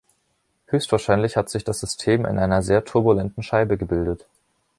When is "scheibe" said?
3.43-3.77